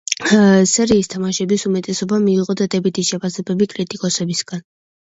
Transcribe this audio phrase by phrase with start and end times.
[0.71, 4.69] სერიის თამაშების უმეტესობამ მიიღო დადებითი შეფასებები კრიტიკოსებისგან.